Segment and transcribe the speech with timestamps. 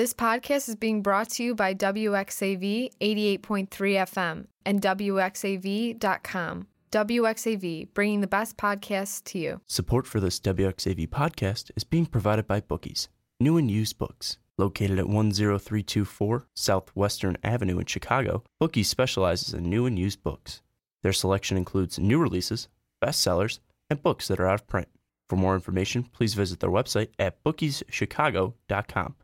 [0.00, 6.66] This podcast is being brought to you by WXAV 88.3 FM and WXAV.com.
[6.90, 9.60] WXAV, bringing the best podcasts to you.
[9.66, 13.08] Support for this WXAV podcast is being provided by Bookies,
[13.40, 14.38] new and used books.
[14.56, 20.62] Located at 10324 Southwestern Avenue in Chicago, Bookies specializes in new and used books.
[21.02, 22.68] Their selection includes new releases,
[23.04, 23.58] bestsellers,
[23.90, 24.88] and books that are out of print.
[25.28, 29.16] For more information, please visit their website at bookieschicago.com.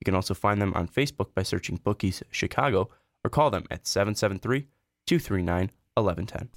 [0.00, 2.88] You can also find them on Facebook by searching Bookies Chicago
[3.22, 4.66] or call them at 773
[5.06, 6.48] 239 1110.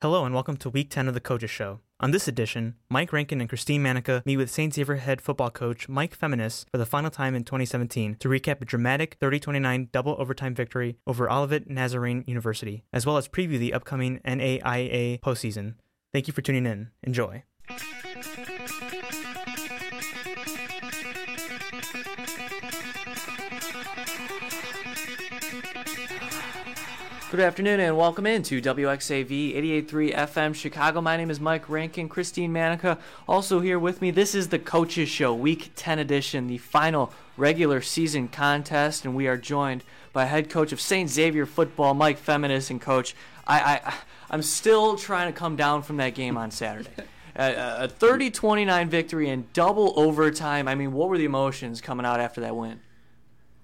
[0.00, 1.80] Hello and welcome to week 10 of the Coaches Show.
[1.98, 4.72] On this edition, Mike Rankin and Christine Manica meet with St.
[4.74, 8.64] Xavier head football coach Mike Feminis for the final time in 2017 to recap a
[8.64, 14.20] dramatic 30-29 double overtime victory over Olivet Nazarene University, as well as preview the upcoming
[14.24, 15.74] NAIA postseason.
[16.12, 16.90] Thank you for tuning in.
[17.02, 17.44] Enjoy.
[27.32, 31.00] Good afternoon and welcome into WXAV 88.3 FM Chicago.
[31.00, 34.10] My name is Mike Rankin, Christine Manica also here with me.
[34.10, 39.28] This is the Coaches Show, Week 10 edition, the final regular season contest, and we
[39.28, 41.08] are joined by head coach of St.
[41.08, 43.14] Xavier football, Mike Feminis, and coach.
[43.46, 43.94] I, I
[44.30, 46.90] I'm still trying to come down from that game on Saturday.
[47.34, 50.68] a 30-29 victory in double overtime.
[50.68, 52.80] I mean, what were the emotions coming out after that win?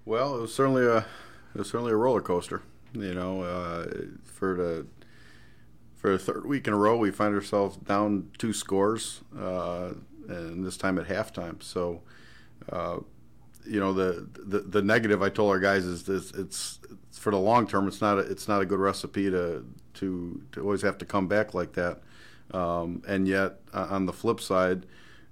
[0.07, 1.05] Well, it was certainly a
[1.55, 2.63] it was certainly a roller coaster.
[2.95, 3.87] You know, uh,
[4.25, 4.87] for the
[5.97, 9.93] for the third week in a row, we find ourselves down two scores, uh,
[10.29, 11.63] and this time at halftime.
[11.63, 12.03] So,
[12.71, 12.99] uh,
[13.67, 17.31] you know, the, the the negative I told our guys is this: it's, it's for
[17.31, 17.89] the long term.
[17.89, 21.29] It's not a, it's not a good recipe to to to always have to come
[21.29, 22.01] back like that.
[22.53, 24.87] Um, and yet, on the flip side.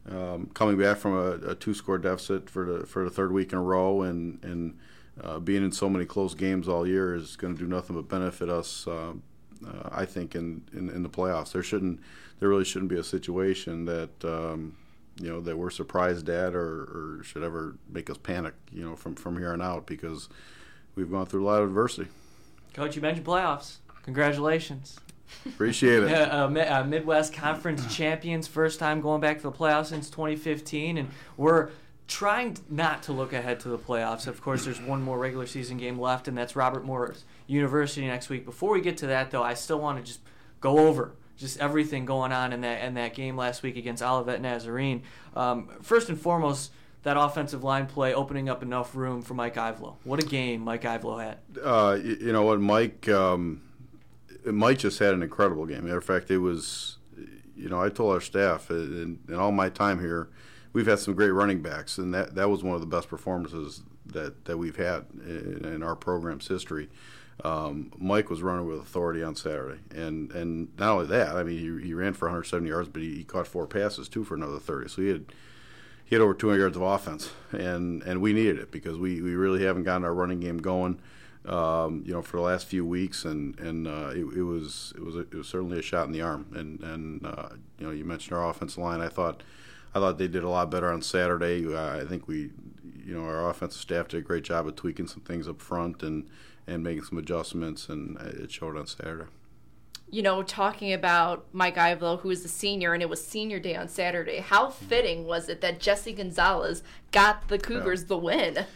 [0.08, 3.58] Um, coming back from a, a, two-score deficit for the for the third week in
[3.58, 4.78] a row, and and
[5.22, 8.08] uh, being in so many close games all year is going to do nothing but
[8.08, 8.86] benefit us.
[8.86, 9.12] Uh,
[9.66, 12.00] uh, I think in, in, in the playoffs, there shouldn't
[12.38, 14.76] there really shouldn't be a situation that um,
[15.18, 18.54] you know that we're surprised at or, or should ever make us panic.
[18.70, 20.28] You know, from from here on out because
[20.94, 22.10] we've gone through a lot of adversity.
[22.74, 23.76] Coach, you mentioned playoffs.
[24.02, 25.00] Congratulations.
[25.44, 26.12] Appreciate it.
[26.12, 31.08] uh, uh, Midwest Conference champions, first time going back to the playoffs since 2015, and
[31.36, 31.70] we're
[32.08, 34.26] trying not to look ahead to the playoffs.
[34.26, 38.28] Of course, there's one more regular season game left, and that's Robert Morris University next
[38.28, 38.44] week.
[38.44, 40.20] Before we get to that, though, I still want to just
[40.60, 44.40] go over just everything going on in that in that game last week against Olivet
[44.40, 45.02] Nazarene.
[45.34, 46.72] Um, first and foremost,
[47.02, 49.96] that offensive line play opening up enough room for Mike Ivlo.
[50.04, 51.38] What a game Mike Ivlo had.
[51.62, 53.08] Uh, you, know what, Mike.
[53.08, 53.62] Um,
[54.44, 55.84] Mike just had an incredible game.
[55.84, 56.98] Matter of fact, it was.
[57.56, 60.28] You know, I told our staff in, in all my time here
[60.76, 63.80] we've had some great running backs, and that, that was one of the best performances
[64.04, 66.90] that, that we've had in, in our program's history.
[67.42, 71.58] Um, Mike was running with authority on Saturday, and and not only that, I mean,
[71.58, 74.58] he, he ran for 170 yards, but he, he, caught four passes too for another
[74.58, 74.90] 30.
[74.90, 75.24] So he had
[76.04, 79.34] he had over 200 yards of offense, and and we needed it because we, we
[79.34, 81.00] really haven't gotten our running game going,
[81.46, 85.02] um, you know, for the last few weeks, and and uh, it, it, was it
[85.02, 87.48] was a, it was certainly a shot in the arm, and and uh,
[87.78, 89.42] you know, you mentioned our offensive line, I thought
[89.96, 91.66] I thought they did a lot better on Saturday.
[91.74, 92.50] Uh, I think we,
[93.02, 96.02] you know, our offensive staff did a great job of tweaking some things up front
[96.02, 96.28] and
[96.66, 99.30] and making some adjustments, and it showed on Saturday.
[100.10, 103.74] You know, talking about Mike Ivlo, who is a senior, and it was senior day
[103.74, 104.38] on Saturday.
[104.38, 108.08] How fitting was it that Jesse Gonzalez got the Cougars yeah.
[108.08, 108.66] the win?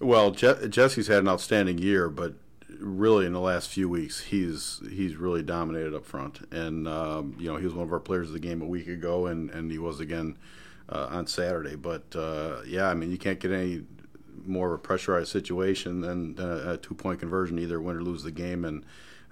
[0.00, 2.34] Well, Je- Jesse's had an outstanding year, but
[2.78, 7.50] really in the last few weeks he's he's really dominated up front and um, you
[7.50, 9.70] know he was one of our players of the game a week ago and and
[9.70, 10.36] he was again
[10.88, 11.76] uh, on Saturday.
[11.76, 13.82] But uh, yeah, I mean, you can't get any
[14.44, 18.02] more of a pressurized situation than, than a, a two point conversion, either win or
[18.02, 18.64] lose the game.
[18.64, 18.84] And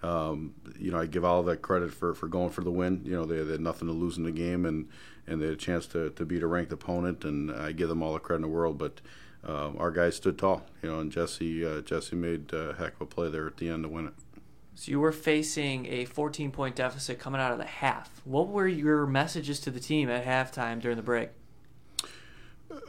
[0.02, 3.02] um, you know, I give all that credit for, for going for the win.
[3.04, 4.88] You know, they, they had nothing to lose in the game, and,
[5.26, 8.02] and they had a chance to, to beat a ranked opponent, and I give them
[8.02, 8.78] all the credit in the world.
[8.78, 9.00] But
[9.44, 13.02] um, our guys stood tall, you know, and Jesse uh, Jesse made a heck of
[13.02, 14.14] a play there at the end to win it.
[14.74, 18.22] So you were facing a 14 point deficit coming out of the half.
[18.24, 21.30] What were your messages to the team at halftime during the break?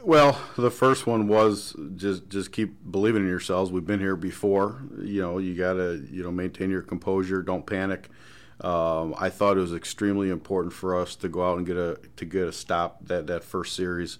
[0.04, 3.72] Well, the first one was just just keep believing in yourselves.
[3.72, 4.82] We've been here before.
[5.00, 7.42] You know, you got to you know maintain your composure.
[7.42, 8.08] Don't panic.
[8.60, 11.98] Um, I thought it was extremely important for us to go out and get a
[12.16, 14.18] to get a stop that that first series,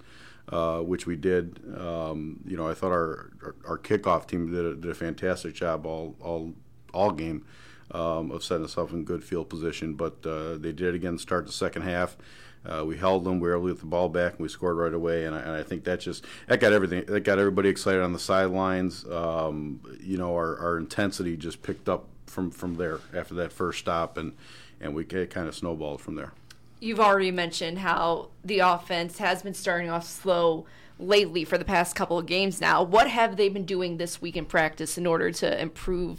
[0.48, 1.60] uh, which we did.
[1.78, 3.30] Um, you know, I thought our,
[3.66, 6.54] our, kickoff team did a, did a fantastic job all all
[6.92, 7.44] all game
[7.92, 9.94] um, of setting us up in good field position.
[9.94, 11.18] But uh, they did again.
[11.18, 12.16] Start the second half
[12.64, 13.40] Uh, we held them.
[13.40, 15.24] We were able to get the ball back, and we scored right away.
[15.24, 17.04] And I, and I think that just that got everything.
[17.06, 19.04] That got everybody excited on the sidelines.
[19.06, 23.80] Um, you know, our, our intensity just picked up from from there after that first
[23.80, 24.32] stop, and
[24.80, 26.32] and we kind of snowballed from there.
[26.80, 30.66] You've already mentioned how the offense has been starting off slow
[30.98, 32.82] lately for the past couple of games now.
[32.82, 36.18] What have they been doing this week in practice in order to improve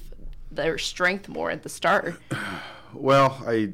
[0.51, 2.16] their strength more at the start?
[2.94, 3.74] Well, I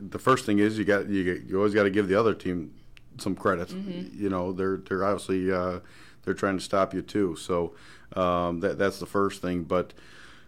[0.00, 2.74] the first thing is you got you, you always got to give the other team
[3.18, 3.68] some credit.
[3.68, 4.22] Mm-hmm.
[4.22, 5.80] You know, they're they're obviously uh,
[6.24, 7.36] they're trying to stop you too.
[7.36, 7.74] So
[8.14, 9.64] um, that that's the first thing.
[9.64, 9.92] But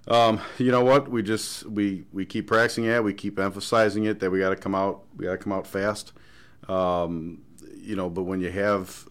[0.09, 1.11] um, you know what?
[1.11, 3.03] We just we we keep practicing it.
[3.03, 5.05] We keep emphasizing it that we got to come out.
[5.17, 6.13] We got to come out fast.
[6.69, 7.43] Um,
[7.77, 9.07] you know, but when you have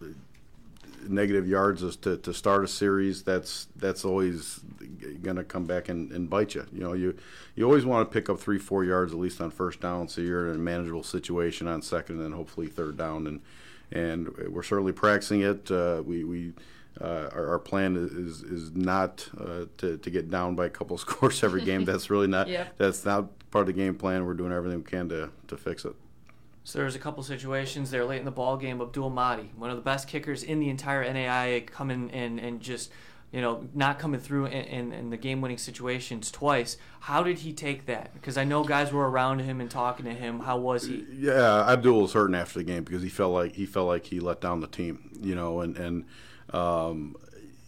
[1.08, 4.60] negative yards is to, to start a series, that's that's always
[5.22, 6.66] going to come back and, and bite you.
[6.72, 7.16] You know, you
[7.54, 10.20] you always want to pick up three, four yards at least on first down, so
[10.20, 13.26] you're in a manageable situation on second, and then hopefully third down.
[13.26, 13.40] And
[13.92, 15.70] and we're certainly practicing it.
[15.70, 16.52] Uh, we we.
[16.98, 20.96] Uh, our, our, plan is is not uh, to, to get down by a couple
[20.98, 21.84] scores every game.
[21.84, 22.74] That's really not yep.
[22.78, 24.24] that's not part of the game plan.
[24.24, 25.94] We're doing everything we can to, to fix it.
[26.66, 28.82] So there's a couple situations there late in the ball game.
[28.82, 32.90] Abdul Mahdi, one of the best kickers in the entire NAIA, coming in and just
[33.30, 36.76] you know not coming through in, in, in the game-winning situations twice.
[36.98, 38.12] How did he take that?
[38.14, 40.40] Because I know guys were around him and talking to him.
[40.40, 41.06] How was he?
[41.12, 44.18] Yeah, Abdul was hurting after the game because he felt like he felt like he
[44.18, 45.12] let down the team.
[45.20, 46.04] You know, and and
[46.50, 47.14] um,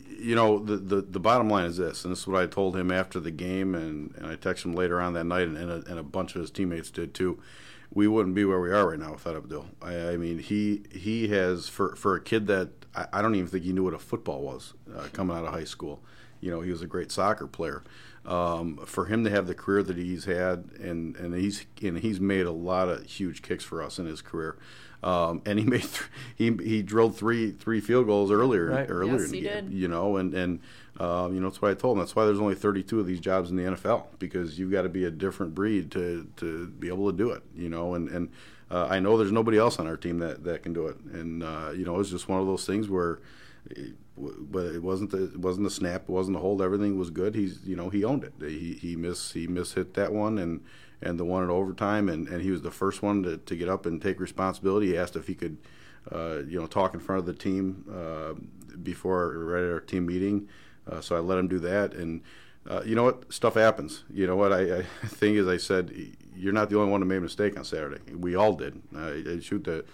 [0.08, 2.76] you know the, the the bottom line is this, and this is what I told
[2.76, 5.70] him after the game, and, and I texted him later on that night, and, and,
[5.70, 7.38] a, and a bunch of his teammates did too
[7.92, 9.66] we wouldn't be where we are right now without Abdul.
[9.80, 13.48] I, I mean, he he has for for a kid that I, I, don't even
[13.48, 16.00] think he knew what a football was uh, coming out of high school.
[16.40, 17.82] You know, he was a great soccer player.
[18.24, 22.20] Um, for him to have the career that he's had, and and he's and he's
[22.20, 24.58] made a lot of huge kicks for us in his career.
[25.02, 28.86] Um, and he made th- he he drilled three three field goals earlier right.
[28.90, 29.64] earlier yes, in the game.
[29.70, 29.72] Did.
[29.72, 30.60] You know, and and
[30.98, 32.00] um, you know that's what I told him.
[32.00, 34.88] That's why there's only 32 of these jobs in the NFL because you've got to
[34.88, 37.42] be a different breed to to be able to do it.
[37.54, 38.30] You know, and and
[38.70, 40.98] uh, I know there's nobody else on our team that that can do it.
[41.12, 43.20] And uh, you know, it's just one of those things where.
[43.70, 46.60] It, but it wasn't the it wasn't the snap, it wasn't the hold.
[46.60, 47.36] Everything was good.
[47.36, 48.32] He's you know he owned it.
[48.40, 50.60] He he miss he miss hit that one and
[51.00, 53.68] and the one in overtime, and, and he was the first one to, to get
[53.68, 54.88] up and take responsibility.
[54.88, 55.58] He asked if he could,
[56.10, 58.34] uh, you know, talk in front of the team uh,
[58.82, 60.48] before right at our team meeting.
[60.88, 62.22] Uh, so I let him do that, and
[62.66, 64.04] uh, you know what, stuff happens.
[64.12, 65.92] You know what, I, I think as I said,
[66.36, 68.00] you're not the only one who made a mistake on Saturday.
[68.14, 68.80] We all did.
[68.96, 69.84] I shoot the,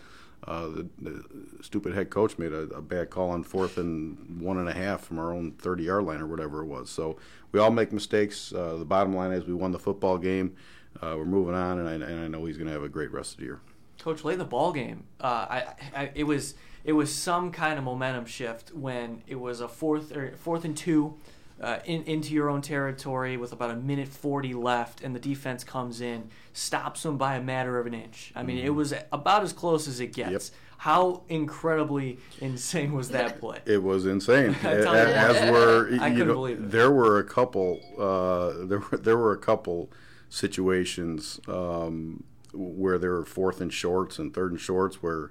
[0.47, 1.25] uh, the, the
[1.63, 5.03] stupid head coach made a, a, bad call on fourth and one and a half
[5.03, 6.91] from our own 30 yard line or whatever it was.
[6.91, 7.17] So
[7.53, 8.53] we all make mistakes.
[8.53, 10.55] Uh, the bottom line is we won the football game
[11.03, 13.13] uh, we're moving on, and I, and I know he's going to have a great
[13.13, 13.61] rest of the year.
[13.99, 15.65] Coach, late the ball game, uh, I,
[15.95, 20.15] I, it was it was some kind of momentum shift when it was a fourth
[20.15, 21.15] or fourth and two
[21.61, 25.65] uh, in, into your own territory with about a minute 40 left, and the defense
[25.65, 28.33] comes in, stops them by a matter of an inch.
[28.35, 28.67] I mean, mm-hmm.
[28.67, 30.31] it was about as close as it gets.
[30.31, 30.43] Yep.
[30.79, 33.61] How incredibly insane was that play?
[33.65, 34.55] It was insane.
[34.63, 36.71] as, as were, I couldn't know, believe it.
[36.71, 37.81] There were a couple.
[37.97, 39.91] Uh, there were there were a couple
[40.29, 45.31] situations um, where there were fourth and shorts and third and shorts where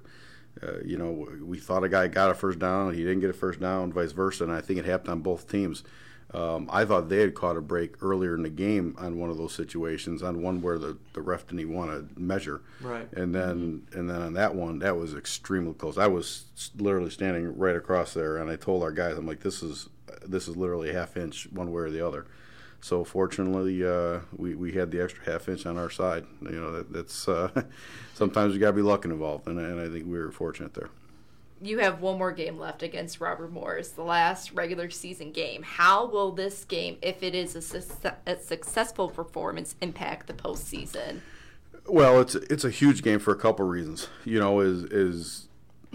[0.62, 3.34] uh, you know we thought a guy got a first down he didn't get a
[3.34, 5.82] first down vice versa and i think it happened on both teams.
[6.32, 9.38] Um, i thought they had caught a break earlier in the game on one of
[9.38, 12.62] those situations on one where the, the ref didn't even want to measure.
[12.80, 13.06] Right.
[13.12, 13.98] And then mm-hmm.
[13.98, 15.96] and then on that one that was extremely close.
[15.96, 16.46] I was
[16.76, 19.88] literally standing right across there and i told our guys i'm like this is
[20.26, 22.26] this is literally a half inch one way or the other
[22.84, 26.26] so fortunately, uh, we we had the extra half inch on our side.
[26.42, 27.48] You know, that, that's uh,
[28.14, 30.90] sometimes you got to be lucky involved, and, and I think we were fortunate there.
[31.62, 35.62] You have one more game left against Robert Morris, the last regular season game.
[35.62, 41.20] How will this game, if it is a, su- a successful performance, impact the postseason?
[41.86, 44.08] Well, it's it's a huge game for a couple reasons.
[44.26, 45.48] You know, as as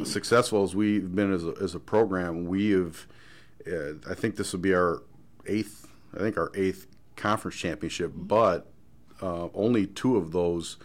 [0.05, 3.05] successful as we've been as a, as a program, we have.
[3.71, 5.03] Uh, I think this will be our
[5.45, 8.71] eighth I think our eighth conference championship, but
[9.21, 10.77] uh, only two of those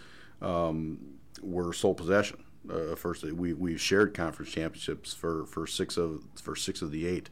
[0.42, 0.98] um,
[1.42, 2.42] were sole possession.
[2.70, 7.06] Uh, first, we we shared conference championships for, for six of for six of the
[7.06, 7.28] eight.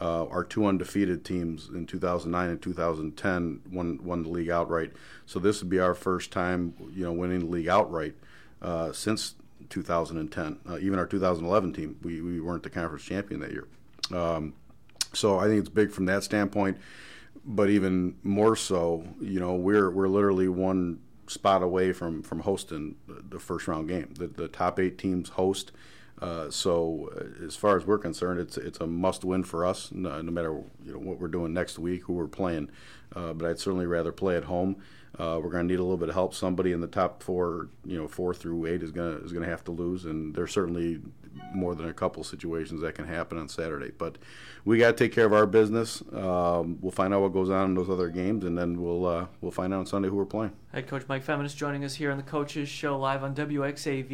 [0.00, 4.92] Uh, our two undefeated teams in 2009 and 2010 won won the league outright.
[5.24, 8.14] So this would be our first time, you know, winning the league outright
[8.60, 9.36] uh, since
[9.70, 10.58] 2010.
[10.68, 13.68] Uh, even our 2011 team, we, we weren't the conference champion that year.
[14.12, 14.54] Um,
[15.12, 16.76] so I think it's big from that standpoint
[17.44, 22.96] but even more so, you know, we're we're literally one spot away from from hosting
[23.06, 24.14] the first round game.
[24.18, 25.72] The, the top eight teams host.
[26.20, 29.90] Uh, so uh, as far as we're concerned, it's it's a must win for us,
[29.92, 32.70] no, no, matter you know what we're doing next week, who we're playing.
[33.14, 34.76] Uh, but I'd certainly rather play at home.
[35.18, 36.34] Uh, we're going to need a little bit of help.
[36.34, 39.44] Somebody in the top four, you know, four through eight is going to is going
[39.44, 41.00] to have to lose, and there's certainly
[41.52, 43.92] more than a couple situations that can happen on Saturday.
[43.96, 44.18] But
[44.64, 46.02] we got to take care of our business.
[46.12, 49.26] Um, we'll find out what goes on in those other games, and then we'll uh,
[49.40, 50.52] we'll find out on Sunday who we're playing.
[50.72, 54.08] Head coach Mike Feminis joining us here on the Coaches Show live on WXAV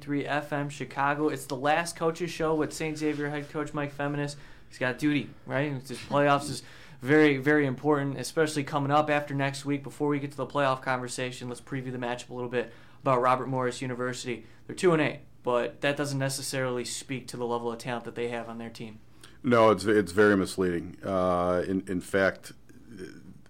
[0.00, 1.28] 88.3 FM Chicago.
[1.28, 2.96] It's the last Coaches Show with St.
[2.96, 4.36] Xavier head coach Mike Feminis.
[4.68, 5.72] He's got duty, right?
[5.72, 6.62] It's just playoffs is
[7.00, 9.82] very, very important, especially coming up after next week.
[9.82, 13.22] Before we get to the playoff conversation, let's preview the matchup a little bit about
[13.22, 14.44] Robert Morris University.
[14.66, 18.14] They're two and eight, but that doesn't necessarily speak to the level of talent that
[18.14, 18.98] they have on their team.
[19.42, 20.96] No, it's it's very misleading.
[21.04, 22.52] Uh, in in fact,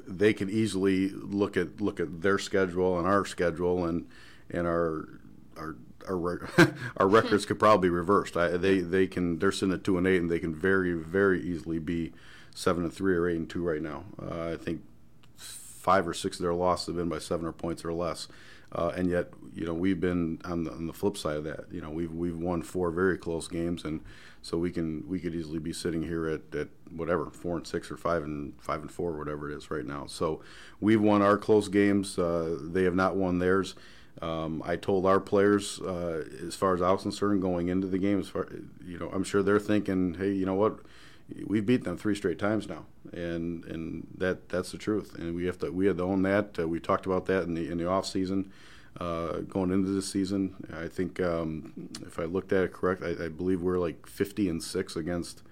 [0.06, 4.06] they could easily look at look at their schedule and our schedule and
[4.50, 5.08] and our
[5.56, 5.76] our
[6.06, 6.48] our,
[6.98, 8.36] our records could probably be reversed.
[8.36, 11.40] I, they they can they're sitting at two and eight and they can very very
[11.40, 12.12] easily be
[12.58, 14.02] seven and three or eight and two right now.
[14.20, 14.82] Uh, I think
[15.36, 18.26] five or six of their losses have been by seven or points or less.
[18.72, 21.66] Uh, and yet, you know, we've been on the, on the flip side of that.
[21.70, 24.00] You know, we've we've won four very close games, and
[24.42, 27.92] so we can we could easily be sitting here at, at whatever four and six
[27.92, 30.06] or five and five and four, whatever it is right now.
[30.06, 30.42] So
[30.80, 32.18] we've won our close games.
[32.18, 33.76] Uh, they have not won theirs.
[34.20, 37.98] Um, I told our players, uh, as far as I was concerned, going into the
[37.98, 38.48] game, as far
[38.84, 40.80] you know, I'm sure they're thinking, hey, you know what,
[41.46, 45.46] we've beaten them three straight times now, and and that that's the truth, and we
[45.46, 46.58] have to we have to own that.
[46.58, 48.50] Uh, we talked about that in the in the off season.
[48.98, 53.26] Uh, going into this season, I think um, if I looked at it correct, I,
[53.26, 55.44] I, believe we're like 50 and six against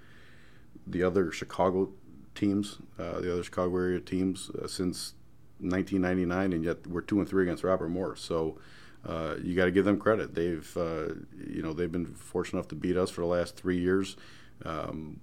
[0.84, 1.90] the other Chicago
[2.34, 5.14] teams, uh, the other Chicago area teams uh, since
[5.60, 8.20] 1999, and yet we're two and three against Robert Morris.
[8.20, 8.58] So.
[9.04, 10.34] Uh, you got to give them credit.
[10.34, 13.78] They've, uh, you know, they've been fortunate enough to beat us for the last three
[13.78, 14.16] years.
[14.64, 15.20] Um,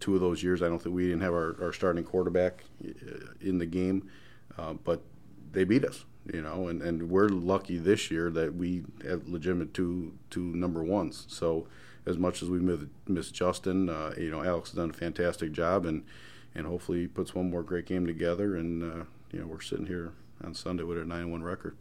[0.00, 3.32] two of those years, I don't think we didn't have our, our starting quarterback uh,
[3.40, 4.08] in the game,
[4.56, 5.02] uh, but
[5.52, 9.74] they beat us, you know, and, and we're lucky this year that we have legitimate
[9.74, 11.24] two two number ones.
[11.28, 11.66] So
[12.06, 12.58] as much as we
[13.06, 16.04] miss Justin, uh, you know, Alex has done a fantastic job, and
[16.54, 19.86] and hopefully he puts one more great game together, and uh, you know, we're sitting
[19.86, 20.12] here
[20.42, 21.76] on Sunday with a nine one record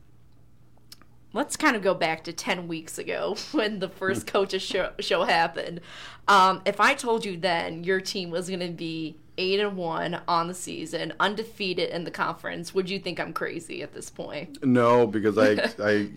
[1.34, 5.24] let's kind of go back to 10 weeks ago when the first coaches show, show
[5.24, 5.82] happened.
[6.28, 10.22] Um, if I told you then your team was going to be 8 and 1
[10.28, 14.64] on the season, undefeated in the conference, would you think I'm crazy at this point?
[14.66, 16.10] No, because I, I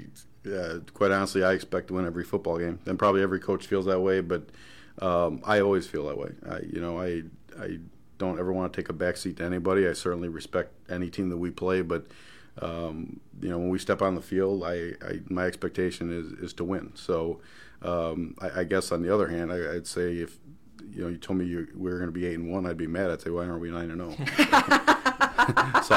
[0.48, 2.78] uh, quite honestly, I expect to win every football game.
[2.86, 4.48] And probably every coach feels that way, but
[5.00, 6.30] um, I always feel that way.
[6.48, 7.22] I, you know, I,
[7.60, 7.78] I
[8.18, 9.86] don't ever want to take a backseat to anybody.
[9.86, 12.06] I certainly respect any team that we play, but
[12.58, 16.52] um, you know, when we step on the field, I, I my expectation is, is
[16.54, 16.92] to win.
[16.94, 17.40] So
[17.82, 20.38] um, I, I, guess on the other hand, I, would say if
[20.90, 22.76] you know you told me you, we were going to be eight and one, I'd
[22.76, 23.10] be mad.
[23.10, 24.26] I'd say why aren't we nine and zero?
[24.38, 25.82] Oh?
[25.86, 25.94] so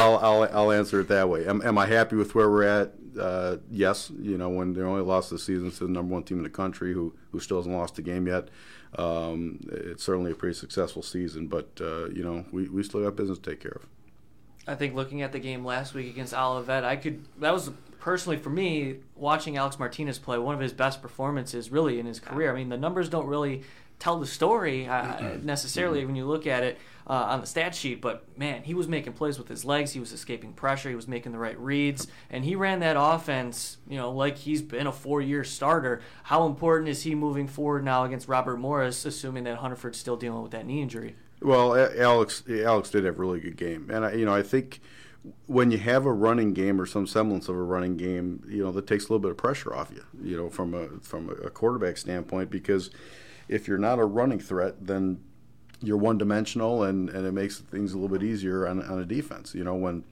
[0.00, 1.46] I'll, I'll, I'll I'll answer it that way.
[1.46, 2.92] Am, am I happy with where we're at?
[3.18, 4.10] Uh, yes.
[4.18, 6.50] You know, when they only lost the season to the number one team in the
[6.50, 8.48] country, who who still hasn't lost a game yet.
[8.96, 13.16] Um, it's certainly a pretty successful season, but uh, you know we, we still got
[13.16, 13.86] business to take care of.
[14.66, 17.70] I think looking at the game last week against Olivet, I could that was
[18.00, 22.20] personally for me watching Alex Martinez play one of his best performances really in his
[22.20, 22.52] career.
[22.52, 23.62] I mean, the numbers don't really
[23.98, 28.00] tell the story uh, necessarily when you look at it uh, on the stat sheet,
[28.00, 29.92] but man, he was making plays with his legs.
[29.92, 30.88] He was escaping pressure.
[30.88, 34.60] He was making the right reads, and he ran that offense, you know, like he's
[34.60, 36.02] been a four-year starter.
[36.24, 40.42] How important is he moving forward now against Robert Morris, assuming that Hunterford's still dealing
[40.42, 41.14] with that knee injury?
[41.40, 44.80] Well, Alex Alex did have a really good game, and I, you know I think
[45.46, 48.72] when you have a running game or some semblance of a running game, you know
[48.72, 50.04] that takes a little bit of pressure off you.
[50.22, 52.90] You know, from a from a quarterback standpoint, because
[53.48, 55.20] if you're not a running threat, then
[55.82, 59.04] you're one dimensional, and, and it makes things a little bit easier on, on a
[59.04, 59.54] defense.
[59.54, 60.04] You know, when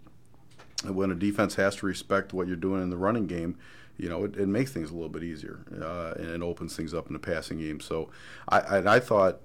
[0.84, 3.56] when a defense has to respect what you're doing in the running game,
[3.96, 7.06] you know, it, it makes things a little bit easier uh, and opens things up
[7.06, 7.80] in the passing game.
[7.80, 8.10] So
[8.48, 9.40] I, I, I thought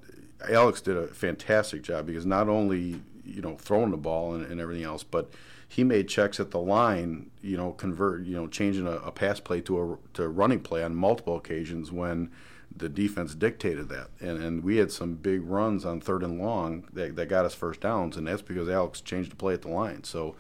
[0.48, 4.60] Alex did a fantastic job because not only you know throwing the ball and, and,
[4.60, 5.32] everything else, but
[5.68, 7.30] he made checks at the line.
[7.42, 10.62] You know, convert you know changing a, a, pass play to a to a running
[10.62, 12.32] play on multiple occasions when
[12.76, 16.86] the defense dictated that, and and we had some big runs on third and long
[16.94, 19.70] that, that got us first downs, and that's because Alex changed the play at the
[19.70, 20.04] line.
[20.04, 20.36] So,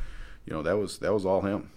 [0.45, 1.71] you know that was that was all him.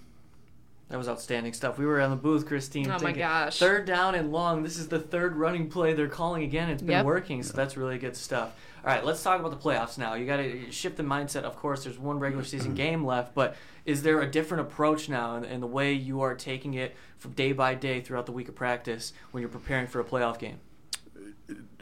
[0.93, 1.79] That was outstanding stuff.
[1.79, 2.91] We were on the booth, Christine.
[2.91, 3.59] Oh, my gosh.
[3.59, 4.63] Third down and long.
[4.63, 6.69] This is the third running play they're calling again.
[6.69, 7.07] It's been Yep.
[7.07, 8.55] working, so that's really good stuff.
[8.85, 10.13] All right, let's talk about the playoffs now.
[10.13, 11.45] You got to shift the mindset.
[11.45, 12.77] Of course, there's one regular season mm-hmm.
[12.77, 13.57] game left, but
[13.87, 17.33] is there a different approach now in, in the way you are taking it from
[17.33, 20.61] day by day throughout the week of practice when you're preparing for a playoff game?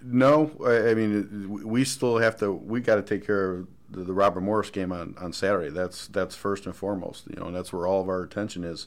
[0.05, 2.52] No, I, I mean we still have to.
[2.52, 5.70] We got to take care of the, the Robert Morris game on, on Saturday.
[5.70, 7.26] That's that's first and foremost.
[7.28, 8.87] You know, and that's where all of our attention is.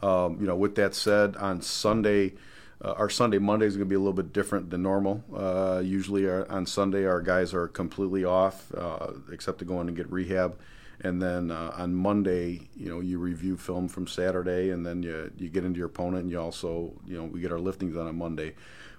[0.00, 2.34] Um, you know, with that said, on Sunday,
[2.82, 5.22] uh, our Sunday Monday is going to be a little bit different than normal.
[5.34, 9.88] Uh, usually our, on Sunday, our guys are completely off, uh, except to go in
[9.88, 10.58] and get rehab.
[11.00, 15.30] And then uh, on Monday, you know, you review film from Saturday, and then you
[15.36, 18.06] you get into your opponent, and you also, you know, we get our lifting done
[18.06, 18.54] on Monday.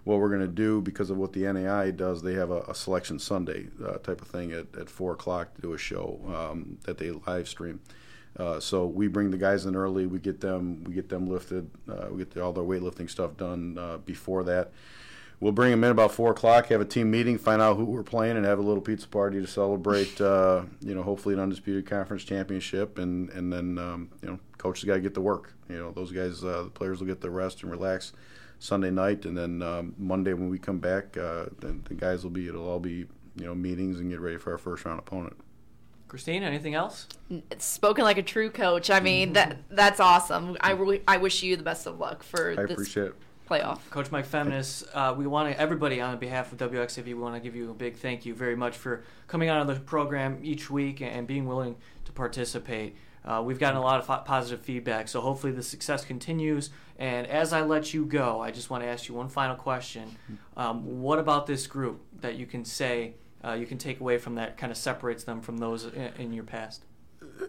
[0.06, 2.76] What we're going to do because of what the NAI does, they have a, a
[2.76, 6.78] selection Sunday uh, type of thing at, at four o'clock to do a show um,
[6.84, 7.82] that they live stream.
[8.38, 10.06] Uh, so we bring the guys in early.
[10.06, 10.84] We get them.
[10.84, 11.70] We get them lifted.
[11.90, 14.72] Uh, we get the, all their weightlifting stuff done uh, before that.
[15.40, 16.68] We'll bring them in about four o'clock.
[16.68, 17.38] Have a team meeting.
[17.38, 20.20] Find out who we're playing, and have a little pizza party to celebrate.
[20.20, 24.84] Uh, you know, hopefully an undisputed conference championship, and and then um, you know, coaches
[24.84, 25.54] got to get to work.
[25.70, 28.14] You know, those guys, uh, the players will get the rest and relax
[28.66, 32.32] Sunday night, and then um, Monday when we come back, uh, then the guys will
[32.32, 32.48] be.
[32.48, 33.06] It'll all be
[33.36, 35.38] you know meetings and get ready for our first round opponent.
[36.08, 37.08] Christine, anything else?
[37.58, 38.90] Spoken like a true coach.
[38.90, 40.58] I mean that that's awesome.
[40.62, 43.16] I really, I wish you the best of luck for I this appreciate it.
[43.50, 43.80] playoff.
[43.90, 47.42] Coach Mike Feminis, uh, we want to, everybody on behalf of WXAV, we want to
[47.42, 51.02] give you a big thank you very much for coming on the program each week
[51.02, 52.96] and being willing to participate.
[53.26, 56.70] Uh, we've gotten a lot of positive feedback, so hopefully the success continues.
[56.98, 60.16] And as I let you go, I just want to ask you one final question.
[60.56, 64.36] Um, what about this group that you can say uh, you can take away from
[64.36, 66.86] that kind of separates them from those in, in your past?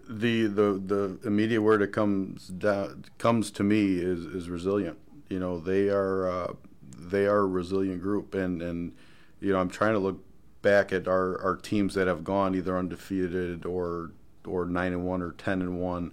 [0.09, 4.99] the the the immediate word that comes down, comes to me is is resilient.
[5.28, 6.52] You know, they are uh,
[6.99, 8.92] they are a resilient group, and and
[9.40, 10.23] you know, I'm trying to look
[10.62, 14.11] back at our, our teams that have gone either undefeated or
[14.46, 16.12] or nine and one or ten and one.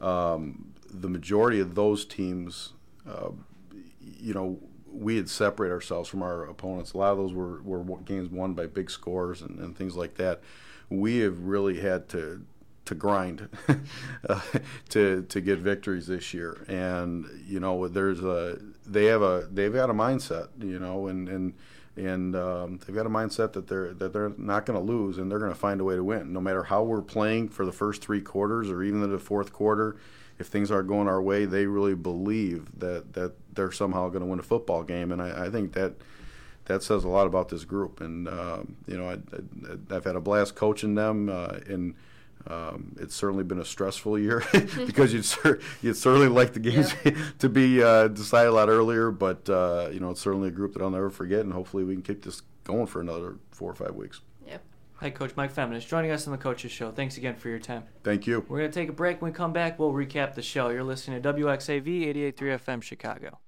[0.00, 2.72] Um, the majority of those teams,
[3.08, 3.30] uh,
[4.00, 4.58] you know,
[4.92, 6.92] we had separated ourselves from our opponents.
[6.92, 10.14] A lot of those were, were games won by big scores and, and things like
[10.14, 10.40] that.
[10.88, 12.44] We have really had to
[12.84, 13.48] to grind
[14.28, 14.40] uh,
[14.90, 19.72] to to get victories this year, and you know, there's a they have a they've
[19.72, 21.54] got a mindset, you know, and and
[21.96, 25.30] and um, they've got a mindset that they're that they're not going to lose and
[25.30, 27.72] they're going to find a way to win, no matter how we're playing for the
[27.72, 29.96] first three quarters or even the fourth quarter.
[30.36, 34.26] If things aren't going our way, they really believe that that they're somehow going to
[34.26, 35.94] win a football game, and I, I think that
[36.64, 38.00] that says a lot about this group.
[38.00, 41.94] And um, you know, I, I've had a blast coaching them, uh, and
[42.46, 44.42] um, it's certainly been a stressful year
[44.86, 46.94] because you'd cer- you'd certainly like the games
[47.38, 49.10] to be uh, decided a lot earlier.
[49.10, 51.94] But uh, you know, it's certainly a group that I'll never forget, and hopefully we
[51.94, 54.20] can keep this going for another four or five weeks.
[54.46, 54.62] Yep.
[54.96, 56.90] Hi, Coach Mike Feminis, joining us on the Coaches Show.
[56.90, 57.84] Thanks again for your time.
[58.02, 58.44] Thank you.
[58.48, 59.20] We're going to take a break.
[59.20, 60.68] When we come back, we'll recap the show.
[60.70, 63.38] You're listening to WXAV 88.3 FM Chicago.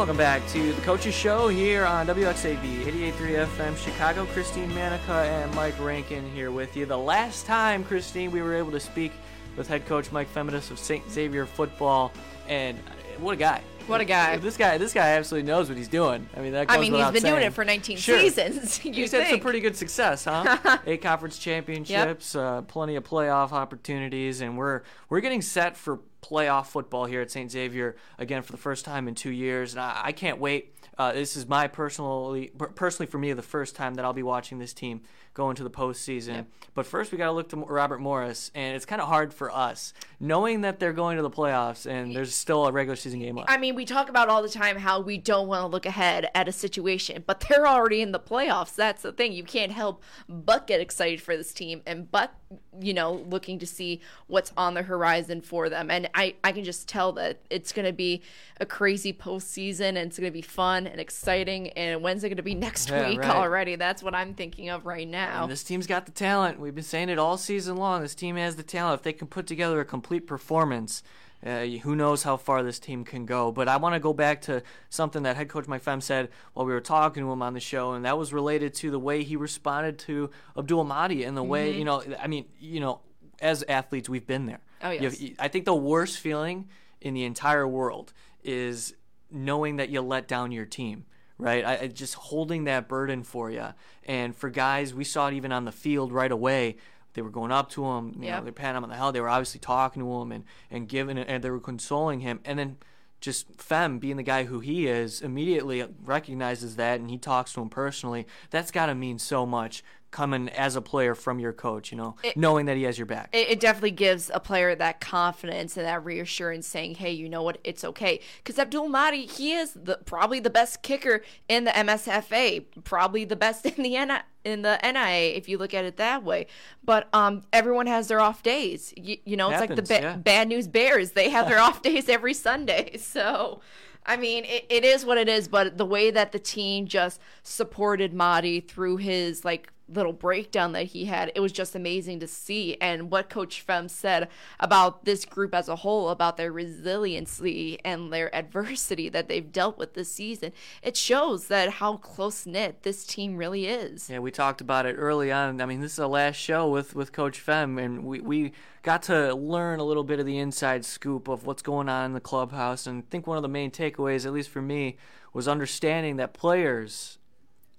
[0.00, 4.24] Welcome back to the Coaches Show here on WXAV 88.3 FM Chicago.
[4.24, 6.86] Christine Manica and Mike Rankin here with you.
[6.86, 9.12] The last time, Christine, we were able to speak
[9.58, 11.04] with head coach Mike Feminis of St.
[11.10, 12.12] Xavier Football,
[12.48, 12.78] and
[13.18, 13.60] what a guy!
[13.88, 14.38] What a guy.
[14.38, 16.26] This guy, this guy absolutely knows what he's doing.
[16.34, 18.18] I mean, that goes I mean, he's been doing it for 19 Sure.
[18.20, 18.82] seasons.
[18.84, 20.78] you He's had some pretty good success, huh?
[20.86, 26.66] Eight conference championships, uh, plenty of playoff opportunities, and we're we're getting set for playoff
[26.66, 27.50] football here at St.
[27.50, 30.74] Xavier again for the first time in two years, and I, I can't wait.
[30.98, 34.58] Uh, this is my personally, personally for me, the first time that I'll be watching
[34.58, 35.00] this team
[35.32, 36.46] go into the postseason.
[36.74, 39.50] But first, we got to look to Robert Morris, and it's kind of hard for
[39.50, 43.36] us knowing that they're going to the playoffs and there's still a regular season game
[43.36, 43.50] left.
[43.50, 46.28] I mean, we talk about all the time how we don't want to look ahead
[46.34, 48.74] at a situation, but they're already in the playoffs.
[48.74, 49.32] That's the thing.
[49.32, 52.34] You can't help but get excited for this team and but,
[52.78, 55.90] you know, looking to see what's on the horizon for them.
[55.90, 58.22] And I, I can just tell that it's going to be
[58.60, 61.70] a crazy postseason and it's going to be fun and exciting.
[61.70, 63.30] And when's it going to be next Yeah, week right.
[63.30, 63.76] already?
[63.76, 65.42] That's what I'm thinking of right now.
[65.42, 66.60] And this team's got the talent.
[66.60, 68.02] We've been saying it all season long.
[68.02, 69.00] This team has the talent.
[69.00, 71.02] If they can put together a complete performance,
[71.44, 73.50] uh, who knows how far this team can go.
[73.50, 76.66] But I want to go back to something that head coach Mike Fem said while
[76.66, 79.22] we were talking to him on the show, and that was related to the way
[79.22, 83.00] he responded to Abdul Mahdi and the way, you know, I mean, you know,
[83.40, 84.60] as athletes, we've been there.
[84.82, 85.22] Oh, You yes.
[85.38, 86.68] I think the worst feeling
[87.00, 88.12] in the entire world
[88.42, 88.94] is
[89.30, 91.04] knowing that you let down your team
[91.38, 91.64] right?
[91.64, 93.68] I, I just holding that burden for you.
[94.04, 96.76] And for guys, we saw it even on the field right away.
[97.14, 98.38] They were going up to him, you Yep.
[98.38, 99.12] know, they're patting him on the head.
[99.14, 102.40] They were obviously talking to him and and giving it, and they were consoling him.
[102.44, 102.76] And then
[103.22, 107.62] just Fem being the guy who he is immediately recognizes that and he talks to
[107.62, 108.26] him personally.
[108.50, 112.16] That's got to mean so much coming as a player from your coach, you know,
[112.36, 113.28] knowing that he has your back.
[113.32, 117.42] it, it definitely gives a player that confidence and that reassurance saying hey you know
[117.42, 117.58] what?
[117.64, 118.20] It's okay.
[118.38, 123.36] Because abdul mahdi he is the probably the best kicker in the msfa probably the
[123.36, 126.46] best in the NI, in the nia if you look at it that way.
[126.84, 128.92] But um everyone has their off days.
[128.96, 130.16] You, you know it's like the ba- yeah.
[130.16, 132.96] bad news bears they have their off days every sunday.
[133.10, 133.60] So
[134.06, 137.20] I mean, it, it is what it is, but the way that the team just
[137.42, 142.26] supported Mahdi through his like little breakdown that he had, it was just amazing to
[142.26, 142.76] see.
[142.80, 148.12] And what Coach Fem said about this group as a whole, about their resiliency and
[148.12, 153.04] their adversity that they've dealt with this season, it shows that how close knit this
[153.04, 154.08] team really is.
[154.08, 155.60] Yeah, we talked about it early on.
[155.60, 159.02] I mean, this is the last show with, with Coach Fem, and we, we got
[159.04, 162.20] to learn a little bit of the inside scoop of what's going on in the
[162.20, 162.86] clubhouse.
[162.86, 164.96] And I think one of the main takeaways, at least for me,
[165.32, 167.18] was understanding that players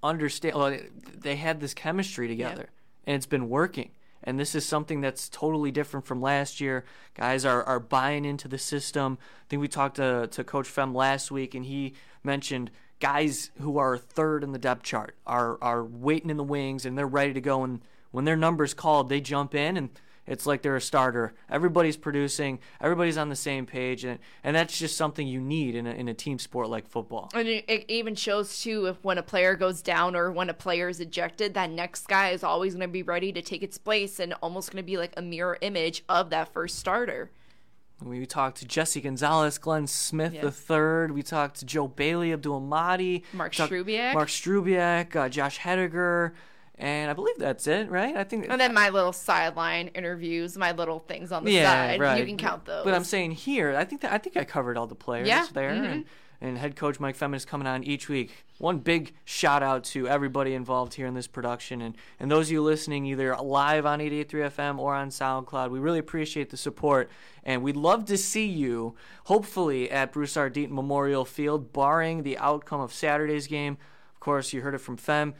[0.02, 0.56] understand.
[0.56, 0.76] Well,
[1.16, 2.70] they had this chemistry together,
[3.06, 3.90] and it's been working.
[4.24, 6.84] And this is something that's totally different from last year.
[7.14, 9.18] Guys are, are buying into the system.
[9.20, 13.78] I think we talked to, to Coach Fem last week, and he mentioned guys who
[13.78, 17.32] are third in the depth chart are, are waiting in the wings and they're ready
[17.32, 17.64] to go.
[17.64, 17.80] And
[18.12, 19.90] when their number's called, they jump in and
[20.26, 21.34] it's like they're a starter.
[21.50, 25.86] Everybody's producing, everybody's on the same page, and, and that's just something you need in
[25.86, 27.30] a, in a team sport like football.
[27.34, 30.54] And it, it even shows too if when a player goes down or when a
[30.54, 33.78] player is ejected, that next guy is always going to be ready to take its
[33.78, 37.30] place and almost going to be like a mirror image of that first starter.
[38.04, 40.42] We talked to Jesse Gonzalez, Glenn Smith Yeah.
[40.42, 41.12] the third.
[41.12, 44.14] We talked to Joe Bailey, Abdul Mahdi, Mark Strubiak.
[44.14, 46.32] Mark Strubiak, uh, Josh Hediger,
[46.82, 48.16] and I believe that's it, right?
[48.16, 48.48] I think.
[48.50, 52.00] And then my little sideline interviews, my little things on the yeah, side.
[52.00, 52.18] right.
[52.18, 52.84] You can count those.
[52.84, 55.46] But I'm saying here, I think that I think I covered all the players Yeah,
[55.54, 55.84] there, mm-hmm.
[55.84, 56.04] and,
[56.40, 58.44] and head coach Mike Feminis coming on each week.
[58.58, 62.52] One big shout out to everybody involved here in this production, and and those of
[62.52, 65.70] you listening either live on 88.3 FM or on SoundCloud.
[65.70, 67.08] We really appreciate the support,
[67.44, 70.50] and we'd love to see you, hopefully at Bruce R.
[70.50, 73.78] Deaton Memorial Field, barring the outcome of Saturday's game.
[74.14, 75.34] Of course, you heard it from Fem.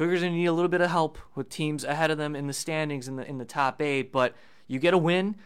[0.00, 2.54] Cougars gonna need a little bit of help with teams ahead of them in the
[2.54, 4.34] standings in the in the top eight, but
[4.66, 5.36] you get a win.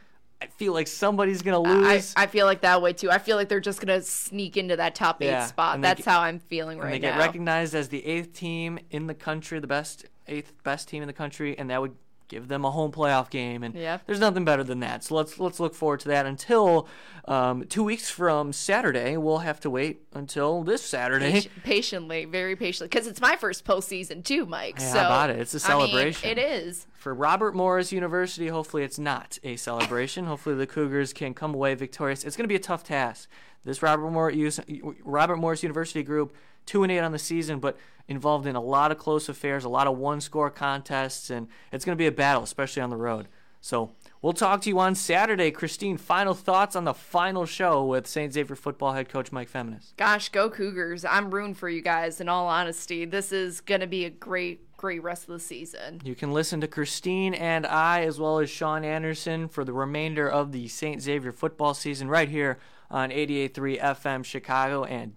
[0.40, 2.14] I feel like somebody's gonna lose.
[2.16, 3.10] I feel like that way too.
[3.10, 5.80] I feel like they're just gonna sneak into that top eight Yeah, spot.
[5.80, 9.08] That's get- how I'm feeling and right they get recognized as the eighth team in
[9.08, 11.96] the country, the best eighth best team in the country, and that would
[12.28, 13.62] give them a home playoff game.
[13.62, 14.02] And Yep.
[14.06, 15.04] there's nothing better than that.
[15.04, 16.88] So let's let's look forward to that until
[17.26, 19.16] um, two weeks from Saturday.
[19.16, 21.32] We'll have to wait until this Saturday.
[21.32, 24.78] Pati- patiently, very patiently, because it's my first postseason too, Mike.
[24.80, 25.38] Hey, so how about it?
[25.38, 26.30] It's a I mean, celebration.
[26.30, 26.86] it is.
[26.94, 30.24] for Robert Morris University, hopefully it's not a celebration.
[30.24, 32.24] hopefully the Cougars can come away victorious.
[32.24, 33.28] It's going to be a tough task.
[33.64, 34.60] This Robert Morris,
[35.04, 36.34] Robert Morris University group,
[36.66, 37.76] two and eight on the season, but
[38.08, 41.96] involved in a lot of close affairs, a lot of one-score contests, and it's going
[41.96, 43.28] to be a battle, especially on the road.
[43.64, 45.96] So we'll talk to you on Saturday, Christine.
[45.96, 48.30] Final thoughts on the final show with St.
[48.30, 49.96] Xavier football head coach Mike Feminis.
[49.96, 51.02] Gosh, go Cougars!
[51.02, 52.20] I'm rooting for you guys.
[52.20, 56.02] In all honesty, this is gonna be a great, great rest of the season.
[56.04, 60.28] You can listen to Christine and I, as well as Sean Anderson, for the remainder
[60.28, 61.00] of the St.
[61.00, 62.58] Xavier football season right here
[62.90, 65.16] on 88.3 FM Chicago and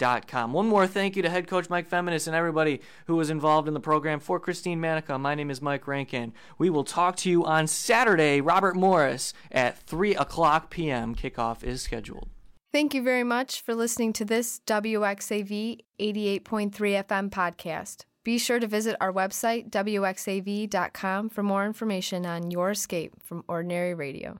[0.00, 0.52] WXAV.com.
[0.52, 3.74] One more thank you to head coach Mike Feminis and everybody who was involved in
[3.74, 4.20] the program.
[4.20, 6.32] For Christine Manica, my name is Mike Rankin.
[6.58, 11.14] We will talk to you on Saturday, Robert Morris, at 3 o'clock p.m.
[11.14, 12.28] Kickoff is scheduled.
[12.72, 18.04] Thank you very much for listening to this WXAV 88.3 FM podcast.
[18.22, 23.94] Be sure to visit our website, WXAV.com, for more information on your escape from ordinary
[23.94, 24.38] radio.